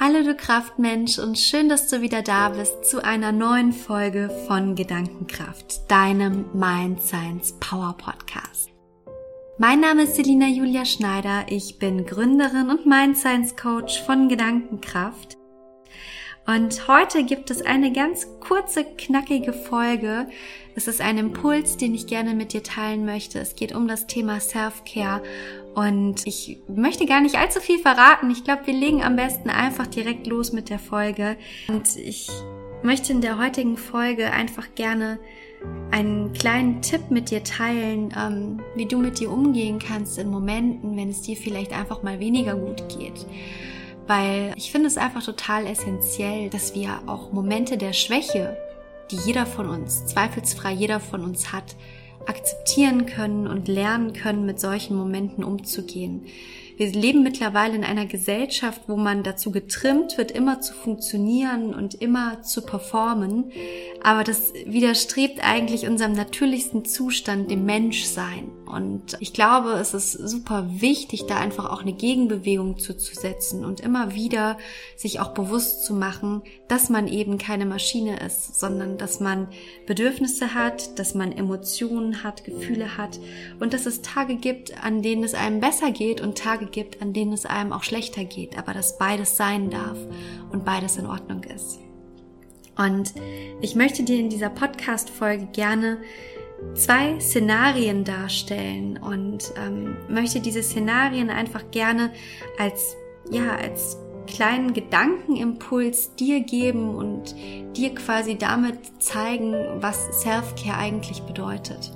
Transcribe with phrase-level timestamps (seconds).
[0.00, 4.74] Hallo du Kraftmensch und schön, dass du wieder da bist zu einer neuen Folge von
[4.74, 8.70] Gedankenkraft, deinem Mind Science Power Podcast.
[9.56, 15.36] Mein Name ist Selina Julia Schneider, ich bin Gründerin und Mind Science Coach von Gedankenkraft.
[16.46, 20.26] Und heute gibt es eine ganz kurze, knackige Folge.
[20.74, 23.38] Es ist ein Impuls, den ich gerne mit dir teilen möchte.
[23.38, 25.22] Es geht um das Thema Self-Care
[25.74, 28.30] und ich möchte gar nicht allzu viel verraten.
[28.30, 31.36] Ich glaube, wir legen am besten einfach direkt los mit der Folge.
[31.68, 32.28] Und ich
[32.82, 35.18] möchte in der heutigen Folge einfach gerne
[35.90, 40.96] einen kleinen Tipp mit dir teilen, ähm, wie du mit dir umgehen kannst in Momenten,
[40.96, 43.26] wenn es dir vielleicht einfach mal weniger gut geht.
[44.06, 48.56] Weil ich finde es einfach total essentiell, dass wir auch Momente der Schwäche,
[49.10, 51.74] die jeder von uns, zweifelsfrei jeder von uns hat,
[52.26, 56.26] akzeptieren können und lernen können, mit solchen Momenten umzugehen.
[56.76, 61.94] Wir leben mittlerweile in einer Gesellschaft, wo man dazu getrimmt wird, immer zu funktionieren und
[61.94, 63.52] immer zu performen.
[64.02, 68.50] Aber das widerstrebt eigentlich unserem natürlichsten Zustand, dem Menschsein.
[68.66, 74.14] Und ich glaube, es ist super wichtig, da einfach auch eine Gegenbewegung zuzusetzen und immer
[74.14, 74.58] wieder
[74.96, 79.48] sich auch bewusst zu machen, dass man eben keine Maschine ist, sondern dass man
[79.86, 83.20] Bedürfnisse hat, dass man Emotionen hat, Gefühle hat
[83.60, 87.12] und dass es Tage gibt, an denen es einem besser geht und Tage gibt, an
[87.12, 89.98] denen es einem auch schlechter geht, aber dass beides sein darf
[90.50, 91.80] und beides in Ordnung ist.
[92.76, 93.14] Und
[93.60, 95.98] ich möchte dir in dieser Podcast-Folge gerne
[96.74, 102.10] zwei Szenarien darstellen und ähm, möchte diese Szenarien einfach gerne
[102.58, 102.96] als
[103.30, 107.34] ja als kleinen Gedankenimpuls dir geben und
[107.76, 111.92] dir quasi damit zeigen, was Self-Care eigentlich bedeutet.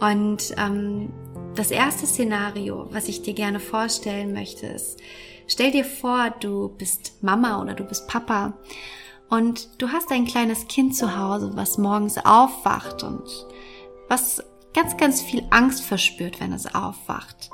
[0.00, 1.10] Und ähm,
[1.54, 5.00] das erste Szenario, was ich dir gerne vorstellen möchte, ist,
[5.46, 8.54] stell dir vor, du bist Mama oder du bist Papa
[9.28, 13.46] und du hast ein kleines Kind zu Hause, was morgens aufwacht und
[14.08, 14.42] was
[14.74, 17.50] ganz, ganz viel Angst verspürt, wenn es aufwacht.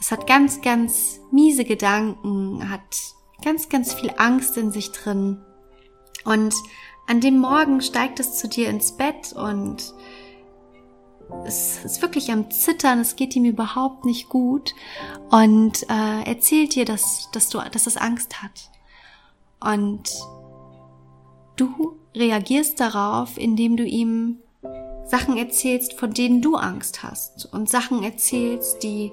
[0.00, 2.96] Es hat ganz, ganz miese Gedanken, hat
[3.44, 5.44] ganz, ganz viel Angst in sich drin.
[6.24, 6.54] Und
[7.06, 9.94] an dem Morgen steigt es zu dir ins Bett und
[11.44, 14.74] es ist wirklich am Zittern, es geht ihm überhaupt nicht gut
[15.30, 18.70] und äh, erzählt dir, dass, dass, du, dass es Angst hat.
[19.60, 20.08] Und
[21.56, 24.38] du reagierst darauf, indem du ihm
[25.04, 29.12] Sachen erzählst, von denen du Angst hast und Sachen erzählst, die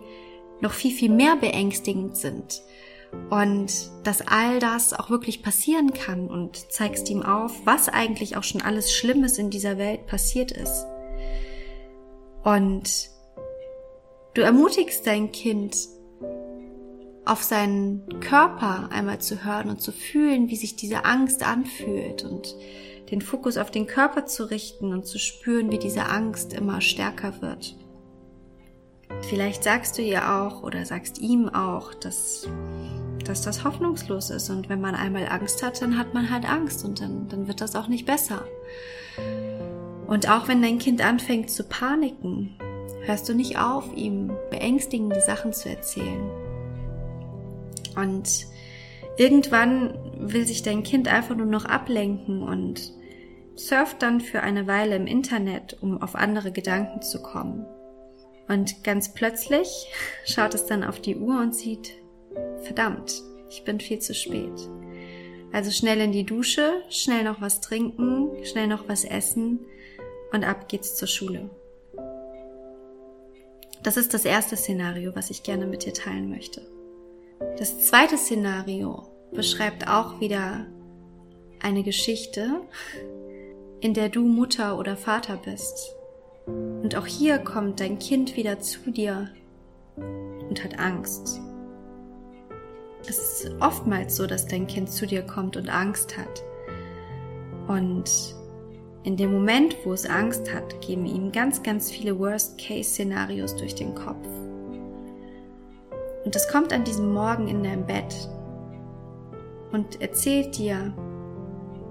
[0.61, 2.61] noch viel, viel mehr beängstigend sind.
[3.29, 3.71] Und
[4.03, 8.61] dass all das auch wirklich passieren kann und zeigst ihm auf, was eigentlich auch schon
[8.61, 10.85] alles Schlimmes in dieser Welt passiert ist.
[12.45, 13.09] Und
[14.35, 15.75] du ermutigst dein Kind,
[17.25, 22.55] auf seinen Körper einmal zu hören und zu fühlen, wie sich diese Angst anfühlt und
[23.09, 27.41] den Fokus auf den Körper zu richten und zu spüren, wie diese Angst immer stärker
[27.41, 27.75] wird.
[29.21, 32.47] Vielleicht sagst du ihr auch oder sagst ihm auch, dass,
[33.23, 36.85] dass das hoffnungslos ist und wenn man einmal Angst hat, dann hat man halt Angst
[36.85, 38.43] und dann, dann wird das auch nicht besser.
[40.07, 42.55] Und auch wenn dein Kind anfängt zu paniken,
[43.05, 46.29] hörst du nicht auf, ihm beängstigende Sachen zu erzählen.
[47.95, 48.47] Und
[49.17, 52.91] Irgendwann will sich dein Kind einfach nur noch ablenken und
[53.55, 57.65] surft dann für eine Weile im Internet, um auf andere Gedanken zu kommen.
[58.47, 59.87] Und ganz plötzlich
[60.25, 61.93] schaut es dann auf die Uhr und sieht,
[62.61, 64.69] verdammt, ich bin viel zu spät.
[65.53, 69.61] Also schnell in die Dusche, schnell noch was trinken, schnell noch was essen
[70.31, 71.49] und ab geht's zur Schule.
[73.83, 76.61] Das ist das erste Szenario, was ich gerne mit dir teilen möchte.
[77.57, 80.65] Das zweite Szenario beschreibt auch wieder
[81.61, 82.61] eine Geschichte,
[83.81, 85.95] in der du Mutter oder Vater bist.
[86.47, 89.29] Und auch hier kommt dein Kind wieder zu dir
[89.95, 91.39] und hat Angst.
[93.07, 96.43] Es ist oftmals so, dass dein Kind zu dir kommt und Angst hat.
[97.67, 98.35] Und
[99.05, 103.93] in dem Moment, wo es Angst hat, geben ihm ganz, ganz viele Worst-Case-Szenarios durch den
[103.93, 104.27] Kopf.
[106.25, 108.27] Und es kommt an diesem Morgen in deinem Bett
[109.71, 110.91] und erzählt dir,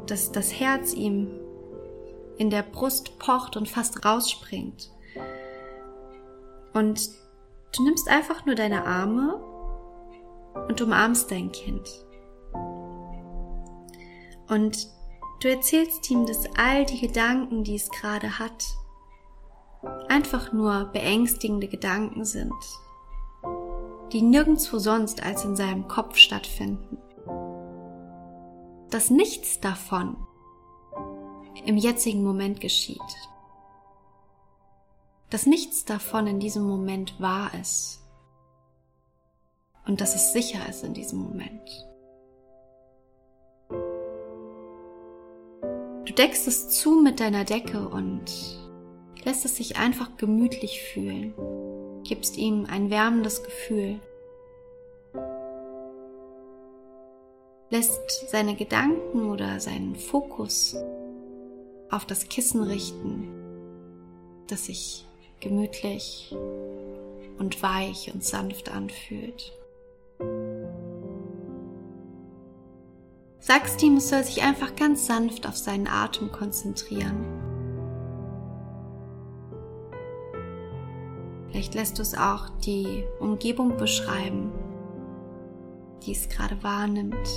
[0.06, 1.30] dass das Herz ihm
[2.36, 4.90] in der Brust pocht und fast rausspringt.
[6.72, 7.10] Und
[7.76, 9.40] du nimmst einfach nur deine Arme
[10.66, 11.88] und umarmst dein Kind.
[14.48, 14.88] Und
[15.44, 18.64] du erzählst ihm, dass all die Gedanken, die es gerade hat,
[20.08, 22.52] einfach nur beängstigende Gedanken sind
[24.14, 26.98] die nirgendwo sonst als in seinem Kopf stattfinden.
[28.90, 30.16] dass nichts davon
[31.64, 33.00] im jetzigen Moment geschieht.
[35.30, 38.04] Dass nichts davon in diesem Moment wahr ist.
[39.84, 41.68] Und dass es sicher ist in diesem Moment.
[46.06, 48.30] Du deckst es zu mit deiner Decke und
[49.24, 51.32] lässt es sich einfach gemütlich fühlen,
[52.04, 54.00] gibst ihm ein wärmendes Gefühl,
[57.70, 60.76] lässt seine Gedanken oder seinen Fokus
[61.90, 63.28] auf das Kissen richten,
[64.48, 65.06] das sich
[65.40, 66.36] gemütlich
[67.38, 69.52] und weich und sanft anfühlt.
[73.46, 77.26] Sagst ihm, es soll sich einfach ganz sanft auf seinen Atem konzentrieren.
[81.50, 84.50] Vielleicht lässt du es auch die Umgebung beschreiben,
[86.06, 87.28] die es gerade wahrnimmt,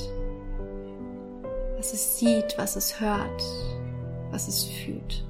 [1.75, 3.43] was es sieht, was es hört,
[4.31, 5.27] was es fühlt.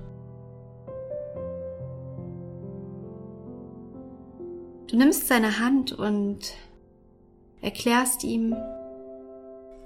[4.91, 6.53] Du nimmst seine Hand und
[7.61, 8.55] erklärst ihm,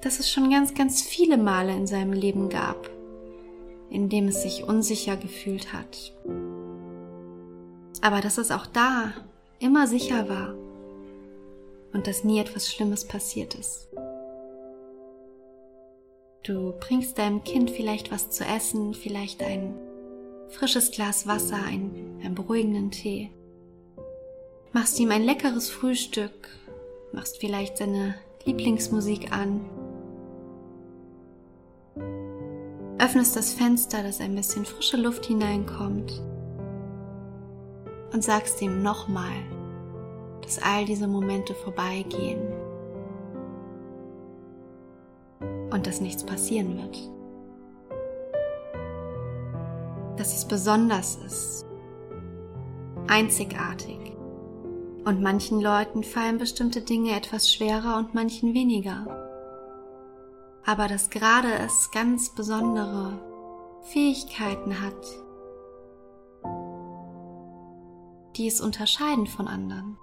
[0.02, 2.90] dass es schon ganz, ganz viele Male in seinem Leben gab,
[3.90, 6.14] in dem es sich unsicher gefühlt hat.
[8.02, 9.14] Aber dass es auch da
[9.60, 10.56] immer sicher war
[11.94, 13.88] und dass nie etwas Schlimmes passiert ist.
[16.44, 19.76] Du bringst deinem Kind vielleicht was zu essen, vielleicht ein
[20.50, 23.30] frisches Glas Wasser, ein, einen beruhigenden Tee.
[24.74, 26.50] Machst ihm ein leckeres Frühstück,
[27.12, 28.16] machst vielleicht seine
[28.46, 29.62] Lieblingsmusik an.
[33.02, 36.22] Öffnest das Fenster, dass ein bisschen frische Luft hineinkommt
[38.14, 39.34] und sagst ihm nochmal,
[40.44, 42.42] dass all diese Momente vorbeigehen
[45.72, 47.10] und dass nichts passieren wird.
[50.20, 51.66] Dass es besonders ist,
[53.08, 53.98] einzigartig.
[55.06, 59.21] Und manchen Leuten fallen bestimmte Dinge etwas schwerer und manchen weniger.
[60.66, 63.20] Aber dass gerade es ganz besondere
[63.84, 65.06] Fähigkeiten hat,
[68.38, 69.98] die es unterscheiden von anderen.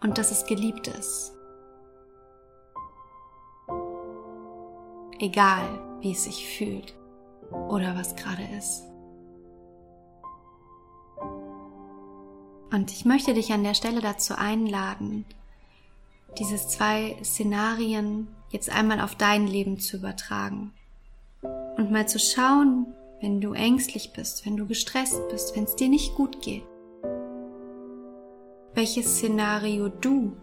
[0.00, 1.36] Und dass es geliebt ist.
[5.18, 6.94] egal wie es sich fühlt
[7.50, 8.84] oder was gerade ist.
[12.72, 15.24] Und ich möchte dich an der Stelle dazu einladen,
[16.38, 20.72] diese zwei Szenarien jetzt einmal auf dein Leben zu übertragen
[21.76, 25.88] und mal zu schauen, wenn du ängstlich bist, wenn du gestresst bist, wenn es dir
[25.88, 26.64] nicht gut geht,
[28.74, 30.36] welches Szenario du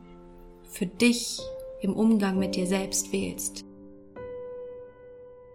[0.63, 1.39] für dich
[1.81, 3.63] im Umgang mit dir selbst wählst.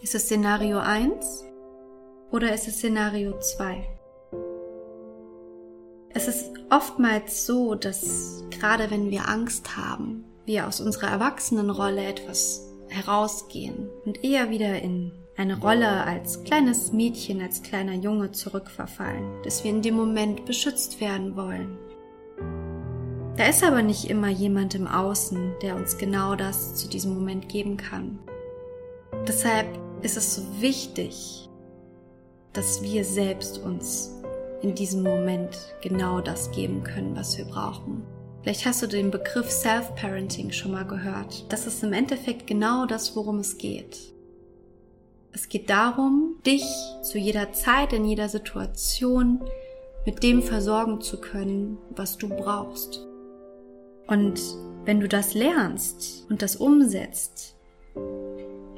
[0.00, 1.44] Ist es Szenario 1
[2.30, 3.84] oder ist es Szenario 2?
[6.10, 12.64] Es ist oftmals so, dass gerade wenn wir Angst haben, wir aus unserer Erwachsenenrolle etwas
[12.88, 19.62] herausgehen und eher wieder in eine Rolle als kleines Mädchen, als kleiner Junge zurückverfallen, dass
[19.62, 21.78] wir in dem Moment beschützt werden wollen.
[23.36, 27.48] Da ist aber nicht immer jemand im Außen, der uns genau das zu diesem Moment
[27.48, 28.18] geben kann.
[29.28, 29.68] Deshalb
[30.02, 31.48] ist es so wichtig,
[32.52, 34.17] dass wir selbst uns
[34.62, 38.02] in diesem Moment genau das geben können, was wir brauchen.
[38.42, 41.52] Vielleicht hast du den Begriff Self-Parenting schon mal gehört.
[41.52, 43.98] Das ist im Endeffekt genau das, worum es geht.
[45.32, 46.64] Es geht darum, dich
[47.02, 49.40] zu jeder Zeit, in jeder Situation
[50.06, 53.06] mit dem versorgen zu können, was du brauchst.
[54.06, 54.40] Und
[54.84, 57.54] wenn du das lernst und das umsetzt,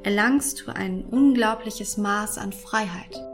[0.02, 3.29] erlangst du ein unglaubliches Maß an Freiheit.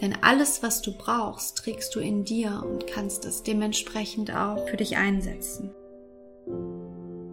[0.00, 4.76] Denn alles, was du brauchst, trägst du in dir und kannst es dementsprechend auch für
[4.76, 5.74] dich einsetzen.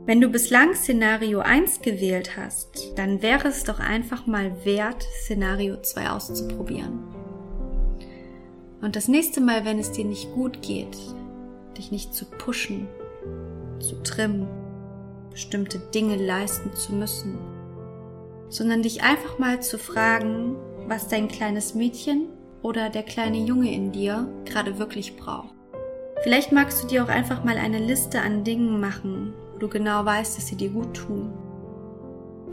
[0.07, 5.81] Wenn du bislang Szenario 1 gewählt hast, dann wäre es doch einfach mal wert, Szenario
[5.81, 6.99] 2 auszuprobieren.
[8.81, 10.95] Und das nächste Mal, wenn es dir nicht gut geht,
[11.75, 12.87] dich nicht zu pushen,
[13.79, 14.47] zu trimmen,
[15.31, 17.37] bestimmte Dinge leisten zu müssen,
[18.49, 20.55] sondern dich einfach mal zu fragen,
[20.87, 22.27] was dein kleines Mädchen
[22.65, 25.53] oder der kleine Junge in dir gerade wirklich braucht.
[26.23, 30.03] Vielleicht magst du dir auch einfach mal eine Liste an Dingen machen, wo du genau
[30.03, 31.31] weißt, dass sie dir gut tun.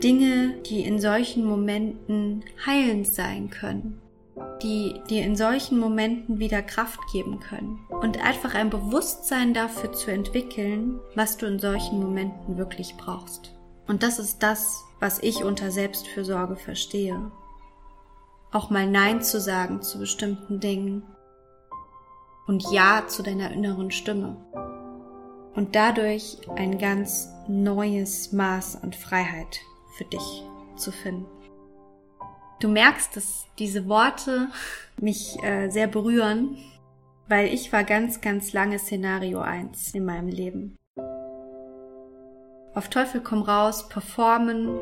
[0.03, 3.99] Dinge, die in solchen Momenten heilend sein können,
[4.61, 10.11] die dir in solchen Momenten wieder Kraft geben können und einfach ein Bewusstsein dafür zu
[10.11, 13.55] entwickeln, was du in solchen Momenten wirklich brauchst.
[13.87, 17.31] Und das ist das, was ich unter Selbstfürsorge verstehe.
[18.53, 21.01] Auch mal Nein zu sagen zu bestimmten Dingen
[22.45, 24.37] und Ja zu deiner inneren Stimme.
[25.55, 29.59] Und dadurch ein ganz neues Maß an Freiheit
[29.97, 30.43] für dich
[30.75, 31.25] zu finden.
[32.59, 34.49] Du merkst, dass diese Worte
[35.01, 36.55] mich äh, sehr berühren,
[37.27, 40.77] weil ich war ganz, ganz lange Szenario 1 in meinem Leben.
[42.75, 44.77] Auf Teufel komm raus, performen,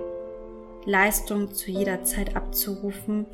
[0.84, 3.28] Leistung zu jeder Zeit abzurufen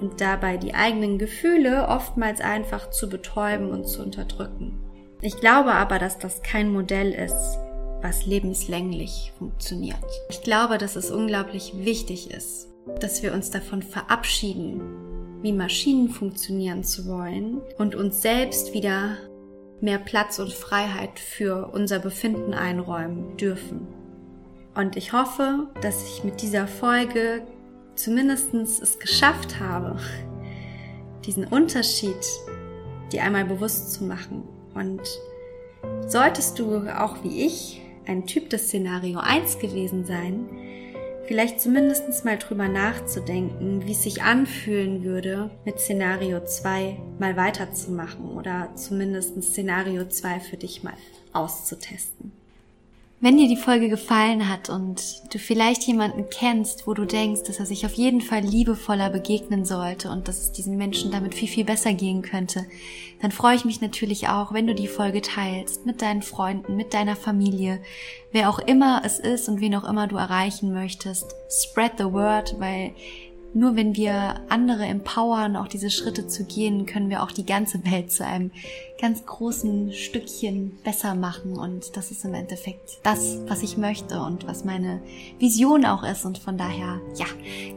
[0.00, 4.78] und dabei die eigenen Gefühle oftmals einfach zu betäuben und zu unterdrücken.
[5.20, 7.58] Ich glaube aber, dass das kein Modell ist,
[8.02, 9.96] was lebenslänglich funktioniert.
[10.30, 12.68] Ich glaube, dass es unglaublich wichtig ist,
[13.00, 14.80] dass wir uns davon verabschieden,
[15.42, 19.16] wie Maschinen funktionieren zu wollen und uns selbst wieder
[19.80, 23.86] mehr Platz und Freiheit für unser Befinden einräumen dürfen.
[24.74, 27.42] Und ich hoffe, dass ich mit dieser Folge
[28.02, 29.96] zumindest es geschafft habe,
[31.24, 32.16] diesen Unterschied
[33.12, 34.42] dir einmal bewusst zu machen.
[34.74, 35.02] Und
[36.08, 40.48] solltest du auch wie ich ein Typ des Szenario 1 gewesen sein,
[41.26, 48.32] vielleicht zumindest mal drüber nachzudenken, wie es sich anfühlen würde, mit Szenario 2 mal weiterzumachen
[48.32, 50.94] oder zumindest Szenario 2 für dich mal
[51.32, 52.41] auszutesten.
[53.24, 57.60] Wenn dir die Folge gefallen hat und du vielleicht jemanden kennst, wo du denkst, dass
[57.60, 61.46] er sich auf jeden Fall liebevoller begegnen sollte und dass es diesen Menschen damit viel,
[61.46, 62.66] viel besser gehen könnte,
[63.20, 66.94] dann freue ich mich natürlich auch, wenn du die Folge teilst mit deinen Freunden, mit
[66.94, 67.80] deiner Familie,
[68.32, 71.36] wer auch immer es ist und wen auch immer du erreichen möchtest.
[71.48, 72.90] Spread the word, weil
[73.54, 77.84] nur wenn wir andere empowern, auch diese Schritte zu gehen, können wir auch die ganze
[77.84, 78.50] Welt zu einem
[79.00, 81.58] ganz großen Stückchen besser machen.
[81.58, 85.02] Und das ist im Endeffekt das, was ich möchte und was meine
[85.38, 86.24] Vision auch ist.
[86.24, 87.26] Und von daher, ja,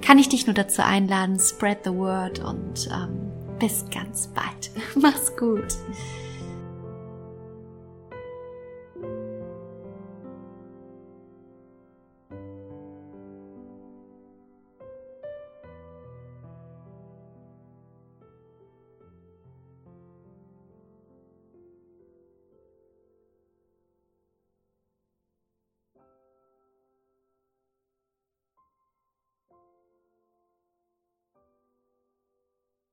[0.02, 4.72] kann ich dich nur dazu einladen, spread the word und ähm, bis ganz bald.
[4.96, 5.76] Mach's gut.